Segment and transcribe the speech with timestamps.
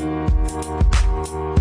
[0.00, 1.57] Euh,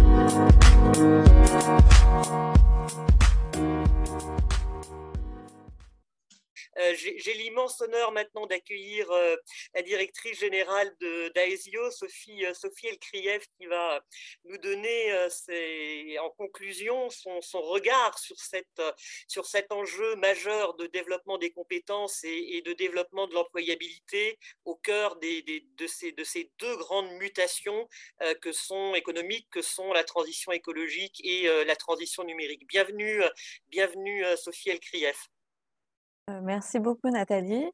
[6.97, 9.35] j'ai l'immense honneur maintenant d'accueillir euh,
[9.73, 10.93] la directrice générale
[11.35, 14.03] d'AESIO, Sophie, euh, Sophie Elkriev, qui va
[14.45, 15.13] nous donner
[16.19, 18.81] en conclusion son, regard sur, cette,
[19.27, 25.17] sur cet enjeu majeur de développement des compétences et, de développement de l'employabilité au cœur
[25.17, 27.87] des, de, ces, de, ces, deux grandes mutations
[28.41, 32.67] que sont économiques, que sont la transition écologique et la transition numérique.
[32.67, 33.21] Bienvenue,
[33.69, 35.17] bienvenue Sophie Elkriev.
[36.29, 37.65] Euh, merci beaucoup Nathalie.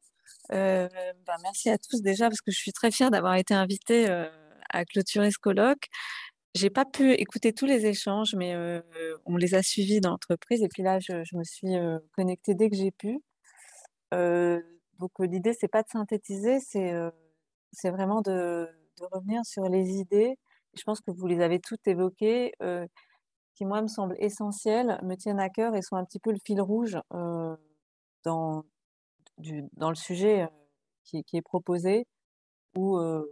[0.52, 0.88] Euh,
[1.26, 4.28] bah, merci à tous déjà parce que je suis très fière d'avoir été invitée euh,
[4.70, 5.88] à clôturer ce colloque.
[6.54, 8.54] J'ai pas pu écouter tous les échanges, mais
[9.26, 10.62] on les a suivis dans l'entreprise.
[10.62, 11.74] Et puis là, je, me suis
[12.12, 13.20] connectée dès que j'ai pu.
[14.12, 18.68] donc l'idée, c'est pas de synthétiser, c'est vraiment de,
[19.12, 20.36] revenir sur les idées.
[20.76, 22.52] Je pense que vous les avez toutes évoquées,
[23.56, 26.38] qui moi me semblent essentielles, me tiennent à cœur et sont un petit peu le
[26.44, 26.96] fil rouge
[28.24, 28.64] dans,
[29.38, 30.48] le sujet
[31.04, 32.06] qui, qui, est proposé,
[32.76, 33.26] où, où,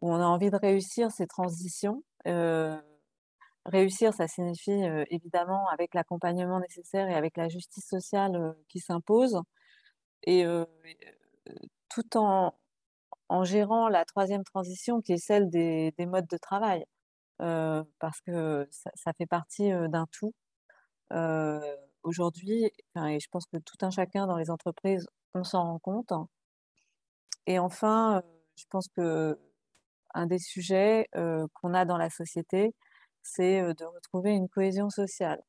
[0.00, 2.02] on a envie de réussir ces transitions.
[3.66, 9.40] réussir, ça signifie évidemment avec l'accompagnement nécessaire et avec la justice sociale qui s'impose,
[10.24, 10.44] et
[11.88, 12.54] tout en,
[13.44, 16.84] gérant la troisième transition qui est celle des, des modes de travail,
[17.38, 20.34] parce que ça fait partie d'un tout
[22.02, 26.12] aujourd'hui, et je pense que tout un chacun dans les entreprises, on s'en rend compte.
[27.46, 28.22] Et enfin,
[28.56, 29.38] je pense que
[30.14, 32.74] un des sujets qu'on a dans la société,
[33.22, 35.42] c'est de retrouver une cohésion sociale.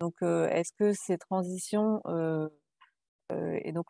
[0.00, 2.02] Donc, est-ce que ces transitions,
[3.30, 3.86] et donc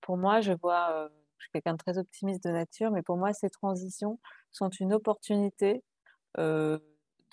[0.00, 3.32] pour moi, je vois, je suis quelqu'un de très optimiste de nature, mais pour moi,
[3.32, 4.18] ces transitions
[4.50, 5.82] sont une opportunité
[6.36, 6.80] de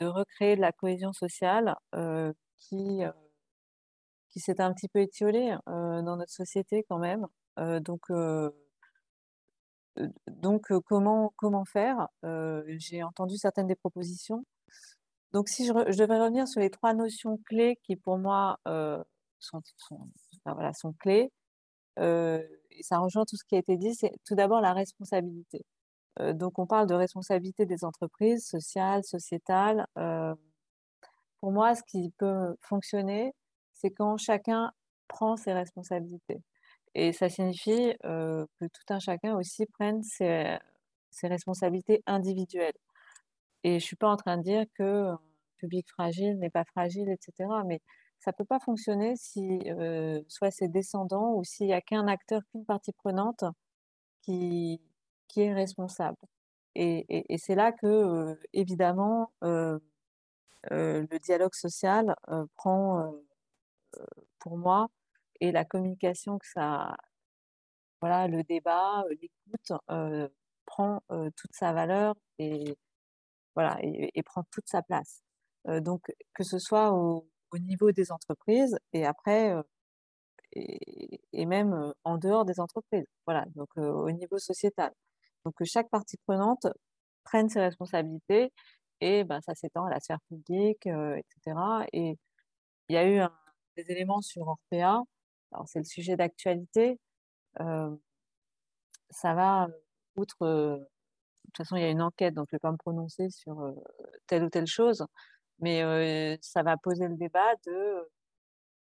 [0.01, 1.75] recréer de la cohésion sociale
[2.57, 3.01] qui
[4.29, 7.27] qui s'est un petit peu étiolé dans notre société quand même.
[7.81, 8.11] donc,
[10.27, 12.07] donc comment, comment faire?
[12.67, 14.45] J'ai entendu certaines des propositions.
[15.31, 18.59] Donc, si je, devais revenir sur les trois notions clés qui, pour moi,
[19.39, 19.61] sont,
[20.99, 21.31] clés,
[21.97, 25.65] et ça rejoint tout ce qui a été dit, c'est tout d'abord la responsabilité.
[26.33, 29.85] donc, on parle de responsabilité des entreprises, sociales, sociétales.
[31.41, 33.33] pour moi, ce qui peut fonctionner,
[33.79, 34.71] c'est quand chacun
[35.07, 36.41] prend ses responsabilités.
[36.95, 40.57] Et ça signifie que tout un chacun aussi prenne ses,
[41.23, 42.77] responsabilités individuelles.
[43.63, 45.19] Et je ne suis pas en train de dire que un
[45.57, 47.49] public fragile n'est pas fragile, etc.
[47.65, 47.81] Mais
[48.19, 49.61] ça ne peut pas fonctionner si
[50.27, 53.43] soit c'est descendant ou s'il n'y a qu'un acteur, qu'une partie prenante
[54.21, 54.81] qui,
[55.27, 56.17] qui est responsable.
[56.75, 62.15] Et, c'est là que, évidemment, le dialogue social
[62.55, 63.13] prend
[64.39, 64.89] pour moi
[65.41, 66.97] et la communication que ça,
[68.01, 69.79] voilà, le débat, l'écoute
[70.65, 71.01] prend
[71.35, 72.77] toute sa valeur et
[73.55, 75.23] voilà et, prend toute sa place.
[75.65, 79.55] donc que ce soit au, niveau des entreprises et après
[80.53, 83.07] et, et, même en dehors des entreprises.
[83.25, 84.93] Voilà, donc au niveau sociétal.
[85.45, 86.67] Donc que chaque partie prenante
[87.23, 88.51] prenne ses responsabilités
[89.01, 91.59] et ben, ça s'étend à la sphère publique, etc.
[91.93, 92.17] Et
[92.89, 93.31] il y a eu un,
[93.77, 95.03] éléments sur Orpea.
[95.51, 96.99] Alors, c'est le sujet d'actualité.
[99.09, 99.67] ça va,
[100.15, 100.37] outre.
[100.45, 100.87] de
[101.45, 103.73] toute façon, il y a une enquête, donc je ne vais pas me prononcer sur
[104.27, 105.05] telle ou telle chose,
[105.59, 108.09] mais ça va poser le débat de,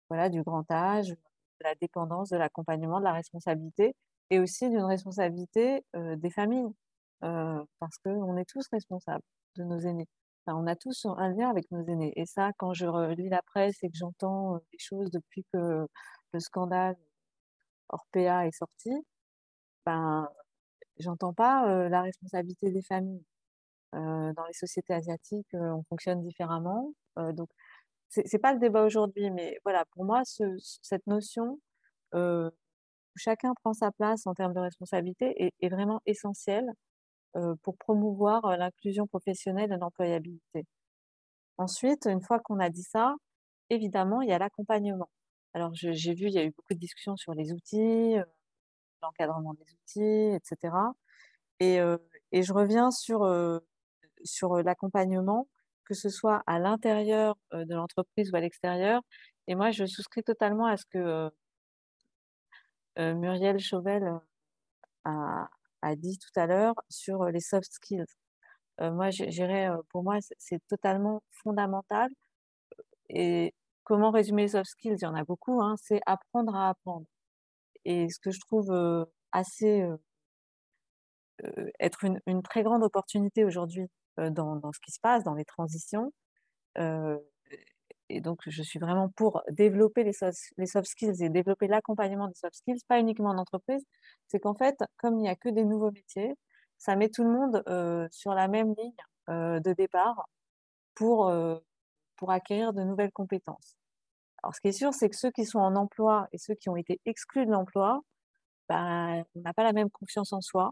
[0.10, 1.18] voilà, du grand âge, de
[1.62, 3.96] la dépendance, de l'accompagnement, de la responsabilité,
[4.30, 6.74] et aussi d'une responsabilité des familles,
[7.20, 9.24] parce qu'on est tous responsables
[9.56, 10.08] de nos aînés
[10.48, 12.14] on a tous un lien avec nos aînés.
[12.16, 15.88] Et ça, quand je relis la presse et que j'entends des choses depuis que
[16.34, 16.98] le scandale
[17.90, 18.92] Orpea est sorti,
[19.86, 20.28] ben,
[21.00, 23.26] j'entends pas la responsabilité des familles.
[23.94, 26.94] dans les sociétés asiatiques, on fonctionne différemment.
[27.34, 27.50] donc,
[28.10, 31.60] c'est pas le débat aujourd'hui, mais voilà, pour moi, cette notion
[32.14, 32.50] où
[33.16, 36.68] chacun prend sa place en termes de responsabilité est vraiment essentielle
[37.64, 40.66] pour promouvoir l'inclusion professionnelle et l'employabilité.
[41.58, 43.16] Ensuite, une fois qu'on a dit ça,
[43.70, 45.10] évidemment, il y a l'accompagnement.
[45.54, 48.16] Alors, j'ai vu, il y a eu beaucoup de discussions sur les outils,
[49.02, 50.76] l'encadrement des outils, etc.
[51.60, 51.80] Et,
[52.32, 53.30] et je reviens sur,
[54.24, 55.48] sur l'accompagnement,
[55.86, 59.02] que ce soit à l'intérieur de l'entreprise ou à l'extérieur.
[59.48, 61.30] Et moi, je souscris totalement à ce que
[62.98, 64.20] Muriel Chauvel
[65.06, 65.50] a,
[65.84, 68.06] a dit tout à l'heure sur les soft skills.
[68.82, 72.10] moi, j'irais, pour moi, c'est totalement fondamental.
[73.10, 73.54] Et
[73.84, 74.96] comment résumer les soft skills?
[74.98, 77.06] Il y en a beaucoup, hein, c'est apprendre à apprendre.
[77.86, 78.72] Et ce que je trouve
[79.32, 79.86] assez
[81.80, 83.88] être une, très grande opportunité aujourd'hui
[84.18, 86.14] dans, ce qui se passe, dans les transitions,
[88.10, 92.56] et donc je suis vraiment pour développer les soft, skills et développer l'accompagnement des soft
[92.56, 93.84] skills, pas uniquement en entreprise,
[94.28, 96.36] c'est qu'en fait, comme il n'y a que des nouveaux métiers,
[96.78, 97.64] ça met tout le monde
[98.12, 98.94] sur la même ligne
[99.62, 100.28] de départ
[100.96, 101.34] pour,
[102.18, 103.78] pour acquérir de nouvelles compétences.
[104.44, 106.70] Alors ce qui est sûr, c'est que ceux qui sont en emploi et ceux qui
[106.70, 108.02] ont été exclus de l'emploi,
[108.70, 110.72] ben, on n'a pas la même confiance en soi,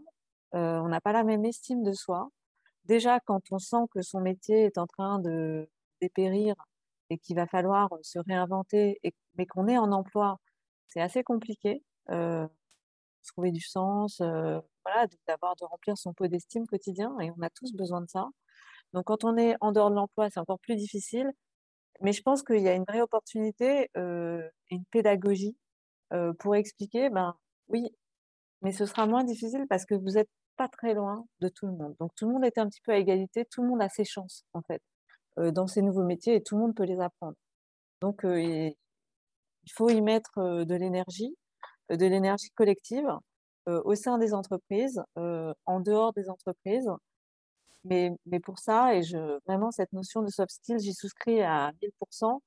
[0.52, 2.28] on n'a pas la même estime de soi.
[2.84, 5.68] Déjà, quand on sent que son métier est en train de
[6.00, 6.54] dépérir
[7.12, 10.38] et qu'il va falloir se réinventer, et, mais qu'on est en emploi,
[10.88, 11.82] c'est assez compliqué.
[13.28, 17.72] Trouver du sens, voilà, d'avoir de remplir son pot d'estime quotidien, et on a tous
[17.72, 18.28] besoin de ça.
[18.92, 21.30] Donc quand on est en dehors de l'emploi, c'est encore plus difficile.
[22.00, 25.56] Mais je pense qu'il y a une vraie opportunité, une pédagogie
[26.40, 27.36] pour expliquer, ben
[27.68, 27.94] oui,
[28.62, 31.72] mais ce sera moins difficile parce que vous n'êtes pas très loin de tout le
[31.72, 31.94] monde.
[32.00, 34.04] Donc tout le monde est un petit peu à égalité, tout le monde a ses
[34.04, 34.82] chances en fait.
[35.38, 37.36] Euh, dans ces nouveaux métiers et tout le monde peut les apprendre.
[38.00, 41.36] Donc, euh, il faut y mettre euh, de l'énergie,
[41.90, 43.08] de l'énergie collective
[43.66, 46.90] au sein des entreprises, en dehors des entreprises.
[47.84, 51.70] Mais, mais pour ça, et je, vraiment, cette notion de soft skills, j'y souscris à
[51.80, 52.40] 1000%,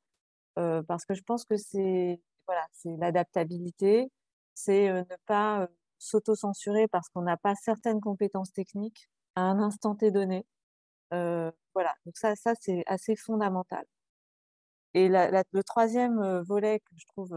[0.84, 4.12] parce que je pense que c'est voilà, l'adaptabilité,
[4.56, 10.12] c'est ne pas s'auto-censurer parce qu'on n'a pas certaines compétences techniques à un instant T
[10.12, 10.46] donné.
[11.12, 13.86] Voilà, donc ça, ça c'est assez fondamental.
[14.94, 17.34] Et le troisième volet que je trouve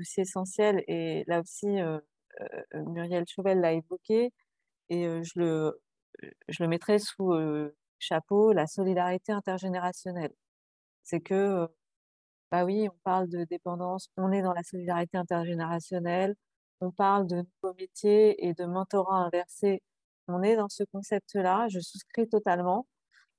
[0.00, 1.66] aussi essentiel, et là aussi
[2.74, 4.32] Muriel Chauvel l'a évoqué,
[4.90, 5.80] et je, le,
[6.48, 7.34] je le mettrai sous
[7.98, 10.32] chapeau la solidarité intergénérationnelle.
[11.04, 11.68] C'est que,
[12.52, 16.36] bah oui, on parle de dépendance, on est dans la solidarité intergénérationnelle,
[16.80, 19.82] on parle de nouveaux métiers et de mentorat inversé,
[20.28, 22.86] on est dans ce concept-là, je souscris totalement.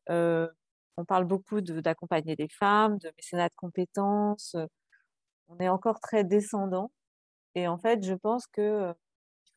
[0.10, 4.56] On parle beaucoup d'accompagner des femmes, de mécénat de compétences.
[5.48, 6.92] On est encore très descendant.
[7.56, 8.94] Et en fait, je pense qu'il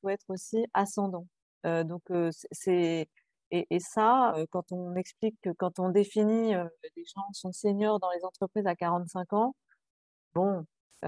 [0.03, 1.27] faut être aussi ascendant.
[1.65, 2.03] donc,
[2.53, 3.09] c'est.
[3.53, 8.25] Et, ça, quand on explique que quand on définit les gens sont seniors dans les
[8.25, 9.55] entreprises à 45 ans,
[10.35, 10.67] bon,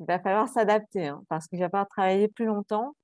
[0.00, 2.94] il va falloir s'adapter hein, parce qu'il va falloir travailler plus longtemps.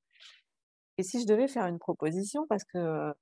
[0.99, 3.13] Et si je devais faire une proposition, parce que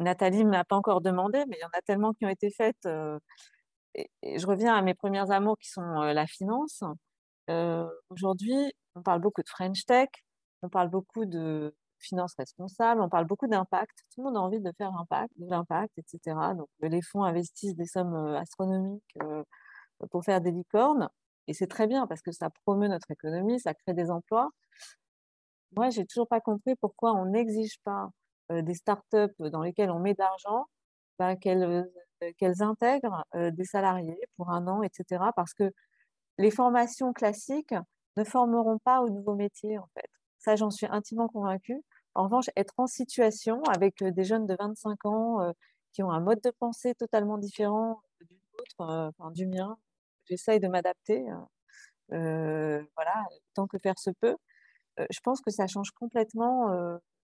[0.00, 2.50] Nathalie ne m'a pas encore demandé, mais il y en a tellement qui ont été
[2.50, 2.88] faites.
[3.94, 6.82] et, je reviens à mes premières amours qui sont la finance.
[8.10, 10.08] Aujourd'hui, on parle beaucoup de French Tech,
[10.62, 13.92] on parle beaucoup de finance responsable, on parle beaucoup d'impact.
[14.14, 16.36] Tout le monde a envie de faire impact, de l'impact, etc.
[16.56, 19.18] Donc, les fonds investissent des sommes astronomiques
[20.10, 21.08] pour faire des licornes.
[21.46, 24.50] Et c'est très bien parce que ça promeut notre économie, ça crée des emplois.
[25.76, 28.19] Moi, j'ai toujours pas compris pourquoi on n'exige pas euh,
[28.50, 30.66] des startups dans lesquelles on met de l'argent,
[31.20, 31.84] bah, euh,
[32.38, 35.22] qu'elles intègrent euh, des salariés pour un an, etc.
[35.36, 35.70] Parce que
[36.38, 37.74] les formations classiques
[38.16, 40.08] ne formeront pas au nouveau métier, en fait.
[40.38, 41.82] Ça, j'en suis intimement convaincue.
[42.14, 45.52] En revanche, être en situation avec des jeunes de 25 ans
[45.92, 49.76] qui ont un mode de pensée totalement différent du nôtre, enfin, du mien,
[50.24, 51.22] j'essaye de m'adapter,
[52.08, 54.36] voilà, tant que faire se peut.
[54.98, 56.68] je pense que ça change complètement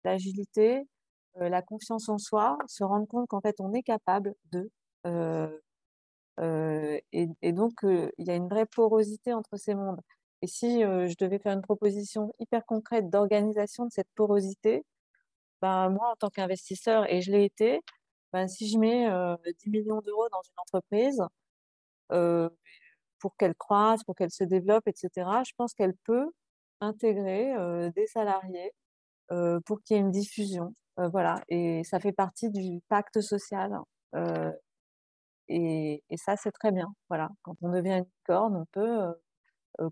[0.03, 0.87] l'agilité,
[1.35, 4.69] la confiance en soi, se rendre compte qu'en fait on est capable de.
[6.41, 10.01] et, donc il y a une vraie porosité entre ces mondes.
[10.41, 14.85] Et si je devais faire une proposition hyper concrète d'organisation de cette porosité,
[15.61, 17.81] ben, moi en tant qu'investisseur, et je l'ai été,
[18.33, 19.07] ben, si je mets
[19.63, 21.21] 10 millions d'euros dans une entreprise,
[23.19, 25.09] pour qu'elle croisse, pour qu'elle se développe, etc.,
[25.45, 26.31] je pense qu'elle peut
[26.81, 27.53] intégrer
[27.95, 28.73] des salariés
[29.65, 30.73] pour qu'il y ait une diffusion
[31.11, 33.79] voilà, et ça fait partie du pacte social.
[35.47, 36.93] et, ça, c'est très bien.
[37.09, 39.13] Voilà, quand on devient une corne, on peut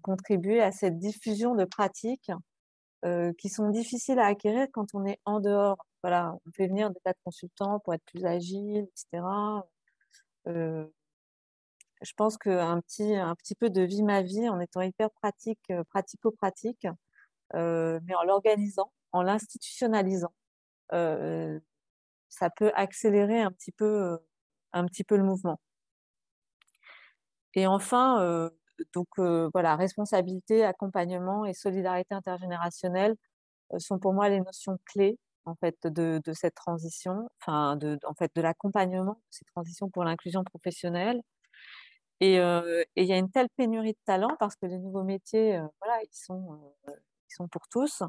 [0.01, 2.31] contribuer à cette diffusion de pratiques
[3.37, 5.77] qui sont difficiles à acquérir quand on est en dehors.
[6.03, 9.23] Voilà, on fait venir des tas de consultants pour être plus agile, etc.
[12.01, 15.71] je pense qu'un petit, un petit peu de vie ma vie en étant hyper pratique,
[15.89, 16.87] pratico-pratique,
[17.53, 20.33] mais en l'organisant, en l'institutionnalisant,
[20.89, 24.19] ça peut accélérer un petit peu,
[24.73, 25.59] un petit peu le mouvement.
[27.55, 28.49] Et enfin,
[28.93, 29.07] donc
[29.53, 33.15] voilà, responsabilité, accompagnement et solidarité intergénérationnelle.
[33.79, 38.31] sont pour moi les notions clés en fait de, cette transition, enfin de, en fait
[38.35, 41.21] de l'accompagnement de ces transitions pour l'inclusion professionnelle.
[42.19, 46.01] Et, il y a une telle pénurie de talents parce que les nouveaux métiers, voilà,
[46.03, 48.03] ils sont, ils sont pour tous.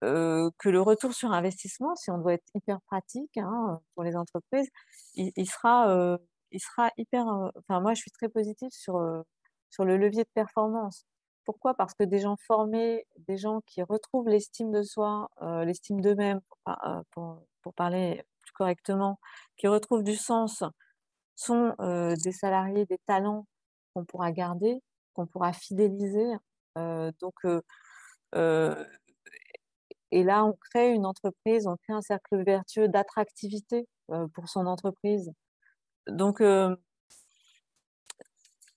[0.00, 4.68] Que le retour sur investissement, si on doit être hyper pratique hein, pour les entreprises,
[5.14, 6.18] il, sera,
[6.50, 7.26] il sera hyper.
[7.56, 9.24] Enfin, moi, je suis très positive sur,
[9.70, 11.06] sur le levier de performance.
[11.44, 11.74] Pourquoi?
[11.74, 15.28] Parce que des gens formés, des gens qui retrouvent l'estime de soi,
[15.64, 16.40] l'estime d'eux-mêmes,
[17.10, 19.18] pour, pour, parler plus correctement,
[19.56, 20.62] qui retrouvent du sens,
[21.36, 23.46] sont des salariés, des talents
[23.94, 24.82] qu'on pourra garder,
[25.14, 26.30] qu'on pourra fidéliser.
[26.76, 27.34] donc,
[30.12, 33.86] et là, on crée une entreprise, on crée un cercle vertueux d'attractivité
[34.34, 35.32] pour son entreprise.
[36.08, 36.42] Donc,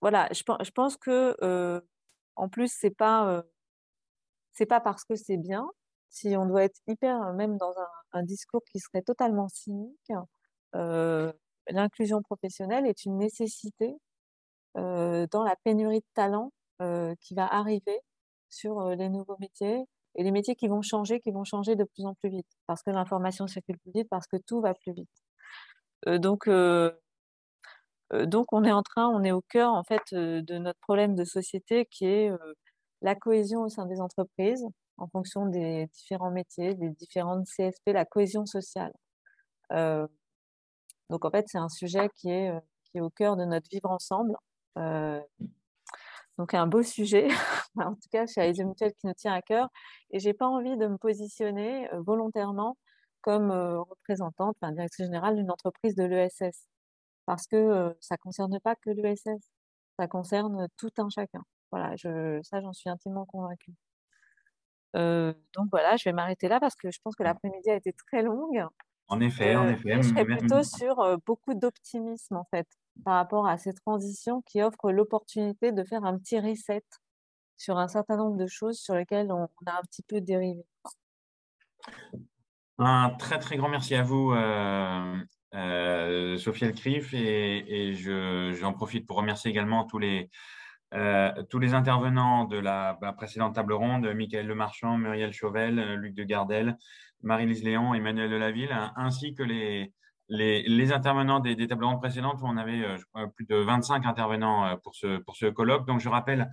[0.02, 1.82] voilà, je, pense que
[2.36, 3.44] en plus, pas
[4.54, 5.68] c'est pas parce que c'est bien.
[6.10, 7.74] Si on doit être hyper, même dans
[8.14, 10.12] un, discours qui serait totalement cynique,
[11.70, 13.96] l'inclusion professionnelle est une nécessité
[14.76, 16.52] dans la pénurie de talents
[17.22, 18.00] qui va arriver
[18.50, 19.84] sur les nouveaux métiers
[20.16, 22.84] et les métiers qui vont changer, qui vont changer de plus en plus vite parce
[22.84, 25.10] que l'information circule plus vite, parce que tout va plus vite.
[26.08, 26.50] donc,
[28.12, 31.24] donc on est en train, on est au cœur en fait de notre problème de
[31.24, 32.32] société qui est
[33.02, 34.66] la cohésion au sein des entreprises
[34.98, 38.94] en fonction des différents métiers, des différentes CSP, la cohésion sociale.
[41.10, 42.52] donc en fait c'est un sujet qui est,
[42.86, 44.36] qui est au cœur de notre vivre ensemble.
[46.38, 47.28] Donc un beau sujet,
[47.78, 49.70] en tout cas chez Aïe Mutuel qui nous tient à cœur.
[50.12, 52.78] Et j'ai pas envie de me positionner volontairement
[53.22, 56.68] comme représentante, enfin directrice générale d'une entreprise de l'ESS
[57.26, 59.52] parce que ça ne concerne pas que l'ESS,
[59.98, 61.42] ça concerne tout un chacun.
[61.72, 63.74] Voilà, je, ça, j'en suis intimement convaincue.
[64.94, 68.24] donc voilà, je vais m'arrêter là parce que je pense que l'après-midi a été très
[68.24, 68.66] longue.
[69.08, 70.02] En effet, en effet.
[70.02, 72.68] je serais plutôt sur beaucoup d'optimisme en fait
[73.04, 76.84] par rapport à ces transitions qui offrent l'opportunité de faire un petit reset
[77.58, 80.66] sur un certain nombre de choses sur lesquelles on, a un petit peu dérivé.
[82.78, 85.18] Un très très grand merci à vous, euh,
[86.38, 87.94] Sophie Elcriff, et, et
[88.54, 90.30] j'en profite pour remercier également tous les,
[90.94, 96.16] euh, tous les intervenants de la bah, précédente table ronde, Michael Lemarchand, Muriel Chauvel, Luc
[96.16, 96.78] de Gardel,
[97.22, 99.94] Marie-Lise Léon, Emmanuel Delaville, ainsi que les,
[100.34, 104.78] les, intervenants des, des, tables rondes précédentes on avait euh, crois, plus de 25 intervenants
[104.84, 105.86] pour ce, pour ce colloque.
[105.86, 106.50] Donc, je rappelle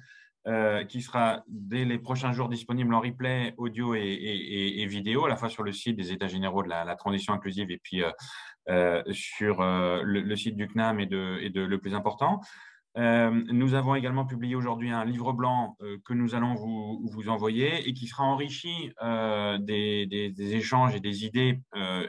[0.46, 5.36] euh, qui sera dès les prochains jours disponible en replay audio et, vidéo, à la
[5.36, 8.10] fois sur le site des États généraux de la, transition inclusive et puis euh,
[8.70, 12.40] euh, sur euh, le, site du CNAM et de le plus important.
[12.98, 17.92] Euh, nous avons également publié aujourd'hui un livre blanc que nous allons vous, envoyer et
[17.92, 18.92] qui sera enrichi
[19.60, 21.60] des, des, échanges et des idées.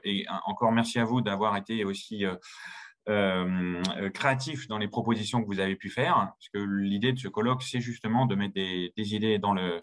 [0.03, 2.25] et encore merci à vous d'avoir été aussi
[4.13, 7.63] créatif dans les propositions que vous avez pu faire, parce que l'idée de ce colloque,
[7.63, 9.79] c'est justement de mettre des, idées dans le,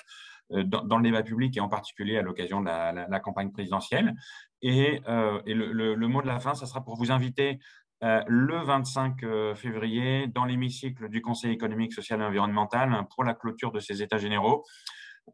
[0.50, 4.14] dans, le débat public et en particulier à l'occasion de la, campagne présidentielle.
[4.62, 7.58] Et, euh, le, le, mot de la fin, ça sera pour vous inviter
[8.04, 13.34] euh, le 25 euh, février dans l'hémicycle du Conseil économique, social et environnemental pour la
[13.34, 14.64] clôture de ces États généraux,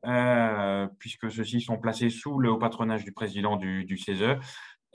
[0.07, 4.39] euh, puisque ceux-ci sont placés sous le haut patronage du président du, du CESE.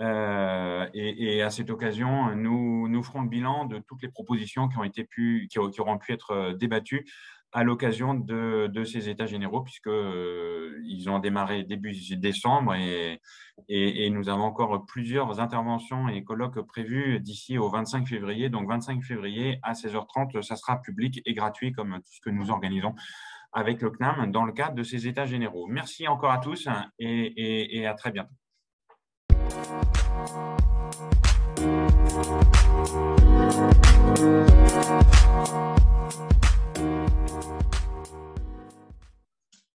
[0.01, 4.83] Et, à cette occasion, nous, nous ferons le bilan de toutes les propositions qui ont
[4.83, 7.05] été pu, qui auront pu être débattues
[7.51, 13.19] à l'occasion de, de, ces États généraux, puisqu'ils euh, ont démarré début décembre et,
[13.67, 18.49] et, et, nous avons encore plusieurs interventions et colloques prévus d'ici au 25 février.
[18.49, 22.51] Donc 25 février à 16h30, ça sera public et gratuit comme tout ce que nous
[22.51, 22.93] organisons
[23.51, 25.65] avec le CNAM dans le cadre de ces États généraux.
[25.67, 26.67] Merci encore à tous
[26.99, 28.35] et, et à très bientôt.